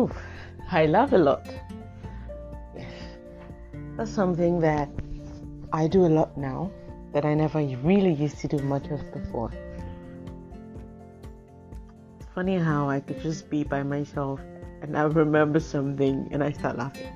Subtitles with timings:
[0.00, 0.10] Ooh,
[0.72, 1.46] I laugh a lot.
[3.98, 4.88] That's something that
[5.74, 6.70] I do a lot now
[7.12, 9.50] that I never really used to do much of before.
[12.18, 14.40] It's funny how I could just be by myself
[14.80, 17.12] and I remember something and I start laughing.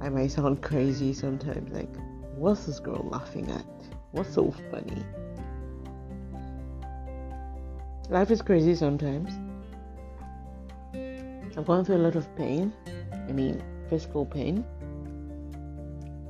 [0.00, 1.94] I might sound crazy sometimes, like,
[2.34, 3.64] what's this girl laughing at?
[4.10, 5.04] What's so funny?
[8.08, 9.30] Life is crazy sometimes.
[11.60, 12.72] I've gone through a lot of pain.
[13.12, 14.64] I mean, physical pain.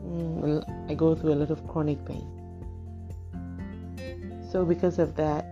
[0.04, 2.26] Mm, I go through a lot of chronic pain.
[4.50, 5.46] So, because of that,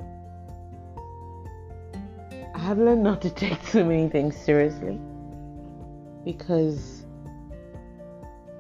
[2.56, 4.98] I have learned not to take too many things seriously.
[6.24, 7.04] Because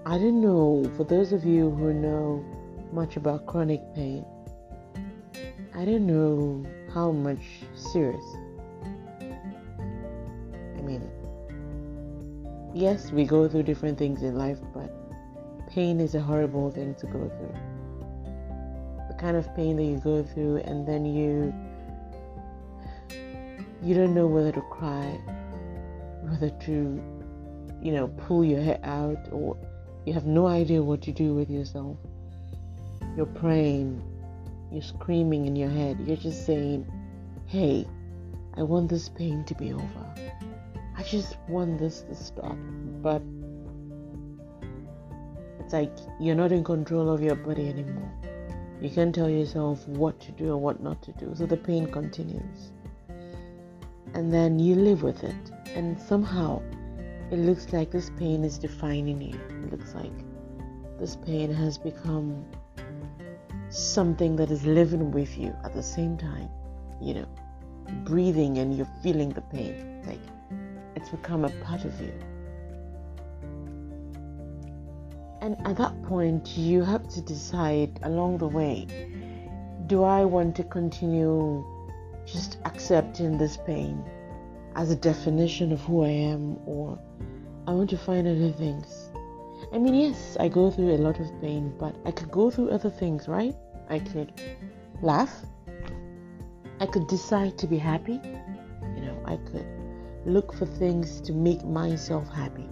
[0.06, 2.44] I don't know, for those of you who know
[2.92, 4.24] much about chronic pain,
[5.74, 7.42] I don't know how much
[7.74, 8.24] serious.
[10.88, 11.10] Mean,
[12.72, 14.90] yes, we go through different things in life, but
[15.68, 17.54] pain is a horrible thing to go through.
[19.08, 21.52] The kind of pain that you go through, and then you
[23.82, 25.20] you don't know whether to cry,
[26.22, 27.02] whether to,
[27.82, 29.58] you know, pull your hair out, or
[30.06, 31.98] you have no idea what to do with yourself.
[33.14, 34.02] You're praying,
[34.72, 36.90] you're screaming in your head, you're just saying,
[37.44, 37.86] Hey,
[38.56, 40.14] I want this pain to be over.
[40.98, 42.56] I just want this to stop.
[43.02, 43.22] But
[45.60, 48.10] it's like you're not in control of your body anymore.
[48.80, 51.32] You can't tell yourself what to do or what not to do.
[51.36, 52.72] So the pain continues.
[54.14, 55.52] And then you live with it.
[55.74, 56.62] And somehow
[57.30, 59.38] it looks like this pain is defining you.
[59.50, 60.12] It looks like
[60.98, 62.44] this pain has become
[63.70, 66.48] something that is living with you at the same time,
[67.00, 67.28] you know,
[68.04, 70.02] breathing and you're feeling the pain.
[70.06, 70.20] Like
[70.98, 72.12] it's become a part of you.
[75.40, 78.86] And at that point, you have to decide along the way
[79.86, 81.64] do I want to continue
[82.26, 84.04] just accepting this pain
[84.74, 86.98] as a definition of who I am, or
[87.66, 89.10] I want to find other things?
[89.72, 92.70] I mean, yes, I go through a lot of pain, but I could go through
[92.70, 93.54] other things, right?
[93.88, 94.32] I could
[95.00, 95.34] laugh.
[96.80, 98.20] I could decide to be happy.
[98.94, 99.77] You know, I could
[100.28, 102.68] look for things to make myself happy.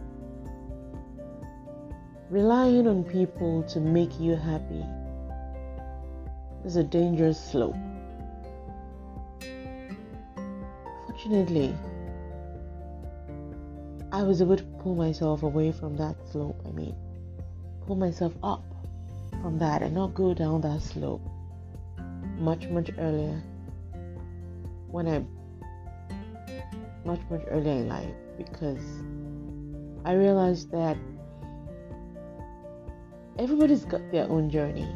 [2.30, 4.84] Relying on people to make you happy
[6.64, 7.76] is a dangerous slope.
[11.06, 11.74] Fortunately,
[14.12, 16.60] I was able to pull myself away from that slope.
[16.66, 16.94] I mean,
[17.86, 18.64] pull myself up
[19.42, 21.22] from that and not go down that slope
[22.38, 23.42] much, much earlier
[24.88, 25.24] when I
[27.06, 28.82] much, much earlier in life because
[30.04, 30.96] I realized that
[33.38, 34.88] everybody's got their own journey.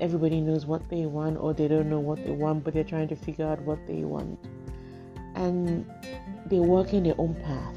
[0.00, 3.08] Everybody knows what they want, or they don't know what they want, but they're trying
[3.08, 4.38] to figure out what they want.
[5.34, 5.86] And
[6.46, 7.76] they're walking their own path.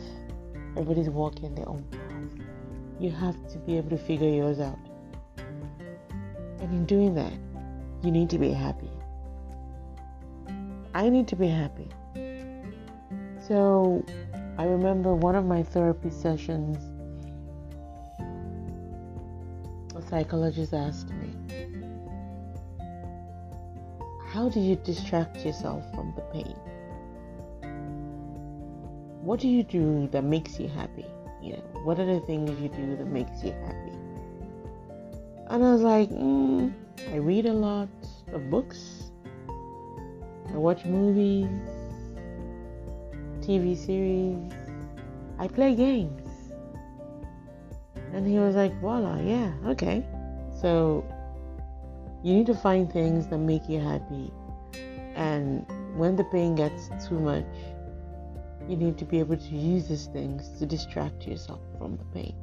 [0.72, 2.02] Everybody's walking their own path.
[3.00, 4.79] You have to be able to figure yours out.
[6.59, 7.34] And in doing that,
[8.02, 8.90] you need to be happy.
[10.94, 11.90] I need to be happy.
[13.47, 14.03] So
[14.57, 16.78] I remember one of my therapy sessions,
[19.95, 21.29] a psychologist asked me,
[24.31, 26.55] How do you distract yourself from the pain?
[29.22, 31.05] What do you do that makes you happy?
[31.39, 33.94] You know, what are the things you do that makes you happy?
[35.47, 36.73] And I was like, mm,
[37.11, 37.89] I read a lot
[38.34, 39.11] of books.
[40.51, 41.74] I watch movies,
[43.45, 44.51] TV series.
[45.38, 46.28] I play games.
[48.13, 50.03] And he was like, voila, yeah, okay.
[50.61, 51.06] So
[52.23, 54.31] you need to find things that make you happy.
[55.16, 55.66] And
[55.96, 57.46] when the pain gets too much,
[58.67, 62.35] you need to be able to use these things to distract yourself from the pain.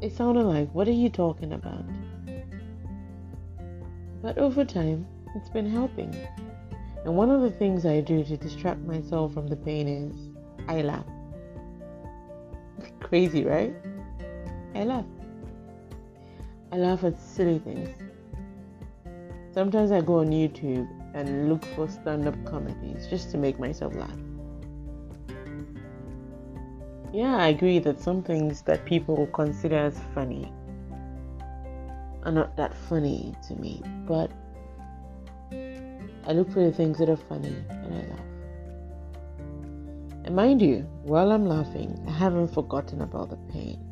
[0.00, 1.84] It sounded like, what are you talking about?
[4.20, 5.06] But over time,
[5.36, 6.14] it's been helping.
[7.04, 10.28] And one of the things I do to distract myself from the pain is
[10.68, 11.06] I laugh.
[13.00, 13.74] Crazy, right?
[14.74, 15.06] I laugh.
[16.70, 17.88] I laugh at silly things.
[19.52, 23.94] Sometimes I go on YouTube and look for stand up comedies just to make myself
[23.94, 24.18] laugh.
[27.12, 30.52] Yeah, I agree that some things that people consider as funny
[32.24, 34.30] are not that funny to me, but
[36.28, 38.28] I look for the things that are funny and I laugh.
[40.26, 43.82] And mind you, while I'm laughing, I haven't forgotten about the pain.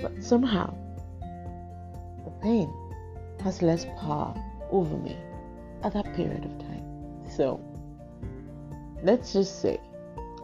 [0.00, 0.72] But somehow,
[2.24, 2.72] the pain
[3.42, 4.32] has less power
[4.70, 5.16] over me
[5.82, 6.84] at that period of time.
[7.28, 7.60] So,
[9.02, 9.80] let's just say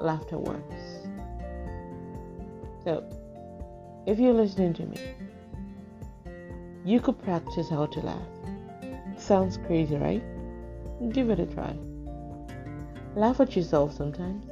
[0.01, 1.07] laughter works.
[2.83, 3.05] So,
[4.07, 4.99] if you're listening to me,
[6.85, 8.29] you could practice how to laugh.
[9.17, 10.25] Sounds crazy, right?
[11.09, 11.75] Give it a try.
[13.17, 14.45] Laugh at yourself sometimes.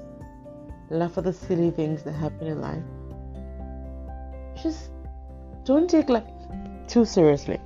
[0.91, 2.83] Laugh at the silly things that happen in life.
[4.63, 4.91] Just
[5.65, 6.25] don't take life
[6.89, 7.61] too seriously.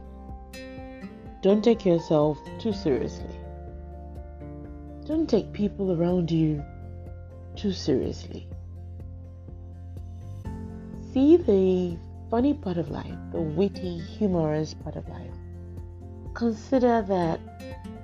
[1.42, 3.34] Don't take yourself too seriously.
[5.06, 6.62] Don't take people around you
[7.56, 8.48] too seriously.
[11.12, 11.96] See the
[12.30, 15.30] funny part of life, the witty, humorous part of life.
[16.34, 17.40] Consider that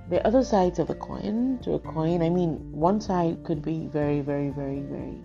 [0.08, 3.86] the other sides of a coin to a coin, I mean, one side could be
[3.86, 5.22] very, very, very, very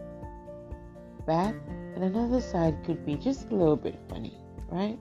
[1.26, 1.56] bad,
[1.96, 4.38] and another side could be just a little bit funny,
[4.70, 5.00] right?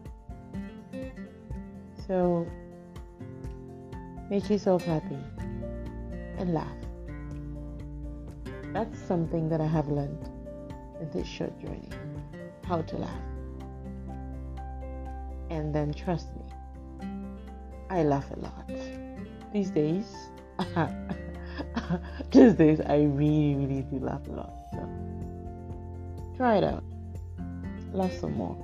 [2.07, 2.47] So,
[4.31, 5.19] make yourself happy
[6.39, 6.77] and laugh.
[8.73, 10.29] That's something that I have learned
[11.01, 11.89] in this short journey
[12.65, 13.23] how to laugh.
[15.51, 16.45] And then trust me,
[17.91, 18.71] I laugh a lot.
[19.53, 20.07] These days,
[22.31, 24.53] these days, I really, really do laugh a lot.
[24.73, 24.89] So
[26.37, 26.83] try it out.
[27.93, 28.57] Laugh some more.